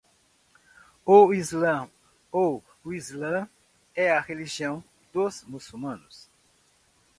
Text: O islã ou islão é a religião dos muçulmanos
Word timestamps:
O 1.05 1.31
islã 1.31 1.87
ou 2.31 2.63
islão 2.87 3.47
é 3.95 4.09
a 4.11 4.19
religião 4.19 4.83
dos 5.13 5.43
muçulmanos 5.43 6.27